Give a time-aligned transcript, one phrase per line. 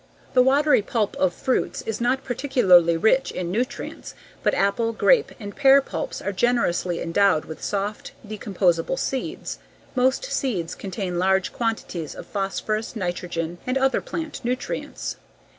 [0.33, 5.55] The watery pulp of fruits is not particularly rich in nutrients but apple, grape, and
[5.55, 9.59] pear pulps are generously endowed with soft, decomposable seeds.
[9.93, 15.17] Most seeds contain large quantities of phosphorus, nitrogen, and other plant nutrients.